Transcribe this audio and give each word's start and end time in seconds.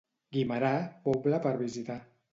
Guimerà, 0.37 0.71
poble 1.05 1.41
per 1.45 1.55
visitar. 1.63 2.03